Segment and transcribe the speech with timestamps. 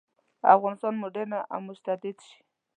[0.55, 2.39] افغانستان مډرن او متجدد شي.